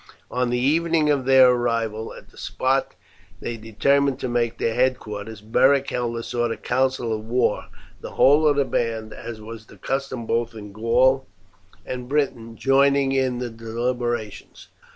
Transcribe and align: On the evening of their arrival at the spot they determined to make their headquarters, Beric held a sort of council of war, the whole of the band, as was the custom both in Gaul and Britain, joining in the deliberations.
On 0.31 0.49
the 0.49 0.57
evening 0.57 1.11
of 1.11 1.25
their 1.25 1.51
arrival 1.51 2.11
at 2.15 2.29
the 2.31 2.37
spot 2.39 2.95
they 3.39 3.55
determined 3.55 4.19
to 4.21 4.27
make 4.27 4.57
their 4.57 4.73
headquarters, 4.73 5.41
Beric 5.41 5.91
held 5.91 6.17
a 6.17 6.23
sort 6.23 6.49
of 6.51 6.63
council 6.63 7.13
of 7.13 7.25
war, 7.25 7.65
the 7.99 8.13
whole 8.13 8.47
of 8.47 8.55
the 8.55 8.65
band, 8.65 9.13
as 9.13 9.39
was 9.39 9.67
the 9.67 9.77
custom 9.77 10.25
both 10.25 10.55
in 10.55 10.71
Gaul 10.71 11.27
and 11.85 12.09
Britain, 12.09 12.57
joining 12.57 13.11
in 13.11 13.37
the 13.37 13.51
deliberations. 13.51 14.69